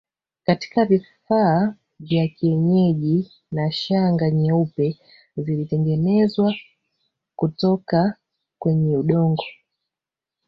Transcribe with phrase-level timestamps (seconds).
[0.45, 4.99] Katika vifaa vya kienyeji na Shanga nyeupe
[5.37, 6.53] zilitengenezwa
[7.35, 8.15] kutoka
[8.59, 9.43] kwenye udongo